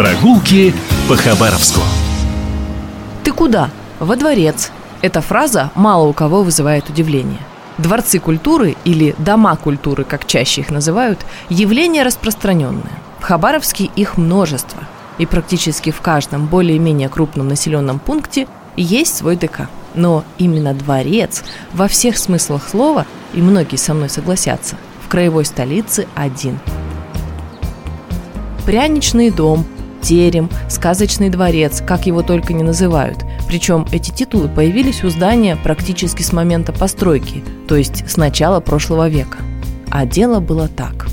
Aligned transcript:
Прогулки 0.00 0.72
по 1.10 1.14
Хабаровску. 1.14 1.82
Ты 3.22 3.32
куда? 3.32 3.68
Во 3.98 4.16
дворец. 4.16 4.70
Эта 5.02 5.20
фраза 5.20 5.70
мало 5.74 6.06
у 6.06 6.14
кого 6.14 6.42
вызывает 6.42 6.88
удивление. 6.88 7.40
Дворцы 7.76 8.18
культуры 8.18 8.76
или 8.86 9.14
дома 9.18 9.54
культуры, 9.56 10.04
как 10.04 10.26
чаще 10.26 10.62
их 10.62 10.70
называют, 10.70 11.20
явление 11.50 12.02
распространенное. 12.02 12.94
В 13.18 13.24
Хабаровске 13.24 13.90
их 13.94 14.16
множество. 14.16 14.84
И 15.18 15.26
практически 15.26 15.90
в 15.90 16.00
каждом 16.00 16.46
более-менее 16.46 17.10
крупном 17.10 17.48
населенном 17.48 17.98
пункте 17.98 18.48
есть 18.76 19.14
свой 19.14 19.36
ДК. 19.36 19.68
Но 19.94 20.24
именно 20.38 20.72
дворец 20.72 21.44
во 21.74 21.88
всех 21.88 22.16
смыслах 22.16 22.66
слова, 22.66 23.04
и 23.34 23.42
многие 23.42 23.76
со 23.76 23.92
мной 23.92 24.08
согласятся, 24.08 24.76
в 25.04 25.08
краевой 25.08 25.44
столице 25.44 26.08
один. 26.14 26.58
Пряничный 28.64 29.30
дом, 29.30 29.66
терем, 30.00 30.48
сказочный 30.68 31.28
дворец, 31.28 31.82
как 31.86 32.06
его 32.06 32.22
только 32.22 32.52
не 32.52 32.62
называют. 32.62 33.18
Причем 33.46 33.86
эти 33.92 34.10
титулы 34.10 34.48
появились 34.48 35.04
у 35.04 35.10
здания 35.10 35.56
практически 35.56 36.22
с 36.22 36.32
момента 36.32 36.72
постройки, 36.72 37.42
то 37.68 37.76
есть 37.76 38.08
с 38.08 38.16
начала 38.16 38.60
прошлого 38.60 39.08
века. 39.08 39.38
А 39.90 40.06
дело 40.06 40.40
было 40.40 40.68
так. 40.68 41.08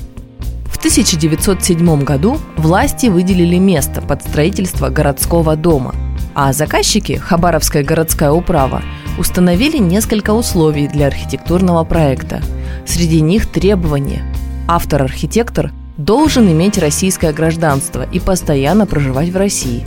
В 0.66 0.78
1907 0.78 2.04
году 2.04 2.38
власти 2.55 3.08
выделили 3.08 3.58
место 3.58 4.02
под 4.02 4.22
строительство 4.22 4.90
городского 4.90 5.56
дома, 5.56 5.95
а 6.36 6.54
заказчики, 6.54 7.14
Хабаровская 7.14 7.84
городская 7.84 8.31
управа, 8.31 8.84
установили 9.17 9.78
несколько 9.78 10.31
условий 10.31 10.88
для 10.88 11.08
архитектурного 11.08 11.84
проекта. 11.84 12.42
Среди 12.86 13.22
них 13.22 13.48
требования. 13.48 14.23
Автор-архитектор 14.67 15.72
должен 15.98 16.52
иметь 16.52 16.78
российское 16.78 17.34
гражданство 17.34 18.08
и 18.12 18.20
постоянно 18.20 18.86
проживать 18.86 19.30
в 19.30 19.38
России. 19.38 19.86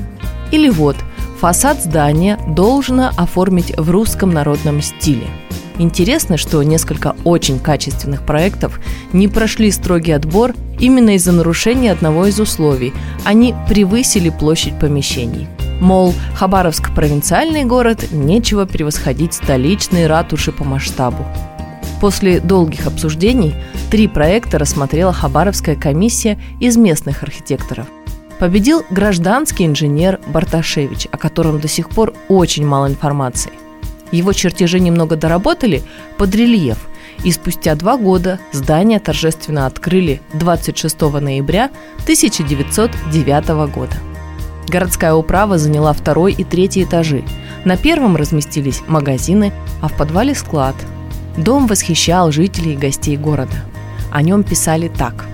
Или 0.50 0.68
вот, 0.68 0.96
фасад 1.40 1.82
здания 1.82 2.38
должно 2.48 3.10
оформить 3.16 3.76
в 3.76 3.90
русском 3.90 4.30
народном 4.30 4.82
стиле. 4.82 5.28
Интересно, 5.78 6.36
что 6.36 6.62
несколько 6.62 7.16
очень 7.24 7.58
качественных 7.58 8.26
проектов 8.26 8.78
не 9.14 9.28
прошли 9.28 9.70
строгий 9.70 10.12
отбор 10.12 10.54
именно 10.78 11.14
из-за 11.14 11.32
нарушения 11.32 11.92
одного 11.92 12.26
из 12.26 12.38
условий. 12.38 12.92
Они 13.24 13.54
превысили 13.66 14.28
площадь 14.28 14.78
помещений. 14.78 15.48
Мол, 15.80 16.12
Хабаровск– 16.34 16.94
провинциальный 16.94 17.64
город, 17.64 18.12
нечего 18.12 18.66
превосходить 18.66 19.32
столичные 19.32 20.06
ратуши 20.06 20.52
по 20.52 20.64
масштабу. 20.64 21.24
После 22.00 22.40
долгих 22.40 22.86
обсуждений 22.86 23.54
три 23.90 24.08
проекта 24.08 24.58
рассмотрела 24.58 25.12
Хабаровская 25.12 25.76
комиссия 25.76 26.38
из 26.58 26.78
местных 26.78 27.22
архитекторов. 27.22 27.86
Победил 28.38 28.82
гражданский 28.88 29.66
инженер 29.66 30.18
Барташевич, 30.28 31.08
о 31.12 31.18
котором 31.18 31.60
до 31.60 31.68
сих 31.68 31.90
пор 31.90 32.14
очень 32.28 32.66
мало 32.66 32.86
информации. 32.86 33.52
Его 34.12 34.32
чертежи 34.32 34.80
немного 34.80 35.14
доработали 35.14 35.82
под 36.16 36.34
рельеф, 36.34 36.78
и 37.22 37.30
спустя 37.32 37.74
два 37.74 37.98
года 37.98 38.40
здание 38.50 38.98
торжественно 38.98 39.66
открыли 39.66 40.22
26 40.32 41.00
ноября 41.02 41.70
1909 42.04 43.48
года. 43.70 43.94
Городская 44.68 45.12
управа 45.12 45.58
заняла 45.58 45.92
второй 45.92 46.32
и 46.32 46.44
третий 46.44 46.84
этажи. 46.84 47.24
На 47.66 47.76
первом 47.76 48.16
разместились 48.16 48.80
магазины, 48.86 49.52
а 49.82 49.88
в 49.88 49.92
подвале 49.92 50.34
склад– 50.34 50.74
Дом 51.36 51.66
восхищал 51.66 52.32
жителей 52.32 52.74
и 52.74 52.76
гостей 52.76 53.16
города. 53.16 53.56
О 54.10 54.22
нем 54.22 54.42
писали 54.42 54.88
так. 54.88 55.26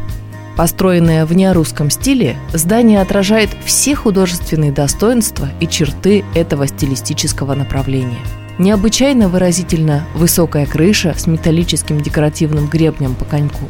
Построенное 0.56 1.26
в 1.26 1.34
неорусском 1.34 1.90
стиле, 1.90 2.36
здание 2.52 3.02
отражает 3.02 3.50
все 3.64 3.94
художественные 3.94 4.72
достоинства 4.72 5.48
и 5.60 5.68
черты 5.68 6.24
этого 6.34 6.66
стилистического 6.66 7.54
направления. 7.54 8.18
Необычайно 8.58 9.28
выразительно 9.28 10.06
высокая 10.14 10.64
крыша 10.64 11.14
с 11.16 11.26
металлическим 11.26 12.00
декоративным 12.00 12.68
гребнем 12.68 13.14
по 13.14 13.26
коньку. 13.26 13.66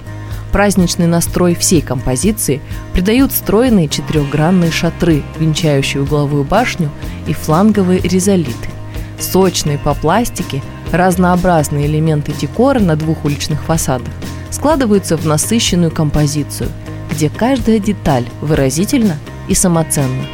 Праздничный 0.53 1.09
настрой 1.09 1.56
всей 1.56 1.81
композиции 1.83 2.61
придают 2.93 3.33
стройные 3.33 3.89
четырехгранные 3.89 4.71
шатры, 4.71 5.25
венчающие 5.41 6.05
угловую 6.05 6.45
башню 6.45 6.91
и 7.27 7.33
фланговые 7.33 7.99
резолиты. 7.99 8.71
Сочные 9.19 9.79
по 9.79 9.95
пластике– 9.95 10.62
Разнообразные 10.93 11.87
элементы 11.87 12.33
декора 12.33 12.79
на 12.79 12.97
двух 12.97 13.25
уличных 13.25 13.63
фасадах 13.65 14.13
складываются 14.51 15.17
в 15.17 15.27
насыщенную 15.27 15.91
композицию, 15.91 16.71
где 17.11 17.29
каждая 17.29 17.79
деталь 17.79 18.25
выразительна 18.41 19.17
и 19.49 19.55
самоценна. 19.55 20.25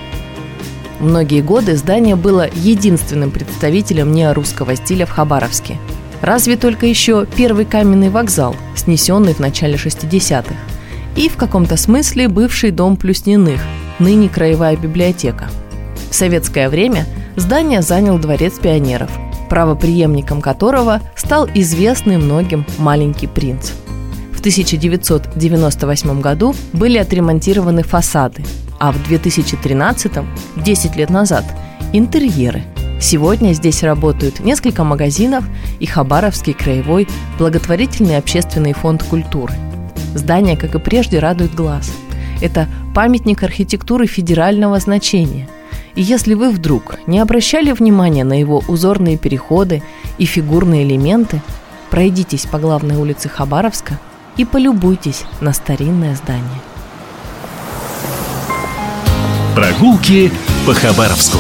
Многие 1.00 1.40
годы 1.40 1.76
здание 1.76 2.14
было 2.14 2.48
единственным 2.54 3.30
представителем 3.30 4.12
неорусского 4.12 4.76
стиля 4.76 5.06
в 5.06 5.10
Хабаровске. 5.10 5.78
Разве 6.20 6.56
только 6.56 6.86
еще 6.86 7.26
первый 7.34 7.64
каменный 7.64 8.10
вокзал, 8.10 8.54
снесенный 8.76 9.34
в 9.34 9.40
начале 9.40 9.74
60-х, 9.74 10.54
и 11.16 11.28
в 11.28 11.36
каком-то 11.36 11.76
смысле 11.76 12.28
бывший 12.28 12.70
дом 12.70 12.96
Плюсниных, 12.96 13.60
ныне 13.98 14.28
краевая 14.28 14.76
библиотека. 14.76 15.50
В 16.10 16.14
советское 16.14 16.68
время 16.68 17.06
здание 17.36 17.82
занял 17.82 18.18
Дворец 18.18 18.58
пионеров– 18.60 19.10
правоприемником 19.52 20.40
которого 20.40 21.02
стал 21.14 21.46
известный 21.52 22.16
многим 22.16 22.64
«Маленький 22.78 23.26
принц». 23.26 23.72
В 24.32 24.40
1998 24.40 26.20
году 26.22 26.54
были 26.72 26.96
отремонтированы 26.96 27.82
фасады, 27.82 28.46
а 28.80 28.92
в 28.92 29.02
2013, 29.06 30.12
10 30.56 30.96
лет 30.96 31.10
назад, 31.10 31.44
интерьеры. 31.92 32.62
Сегодня 32.98 33.52
здесь 33.52 33.82
работают 33.82 34.40
несколько 34.40 34.84
магазинов 34.84 35.44
и 35.80 35.84
Хабаровский 35.84 36.54
краевой 36.54 37.06
благотворительный 37.36 38.16
общественный 38.16 38.72
фонд 38.72 39.02
культуры. 39.02 39.52
Здание, 40.14 40.56
как 40.56 40.76
и 40.76 40.78
прежде, 40.78 41.18
радует 41.18 41.54
глаз. 41.54 41.92
Это 42.40 42.68
памятник 42.94 43.42
архитектуры 43.42 44.06
федерального 44.06 44.80
значения– 44.80 45.46
и 45.94 46.02
если 46.02 46.34
вы 46.34 46.50
вдруг 46.50 46.96
не 47.06 47.18
обращали 47.18 47.72
внимания 47.72 48.24
на 48.24 48.38
его 48.38 48.62
узорные 48.68 49.18
переходы 49.18 49.82
и 50.18 50.24
фигурные 50.24 50.84
элементы, 50.84 51.42
пройдитесь 51.90 52.46
по 52.46 52.58
главной 52.58 52.96
улице 52.96 53.28
Хабаровска 53.28 54.00
и 54.36 54.44
полюбуйтесь 54.44 55.24
на 55.40 55.52
старинное 55.52 56.16
здание. 56.16 56.60
Прогулки 59.54 60.32
по 60.66 60.72
Хабаровску. 60.72 61.38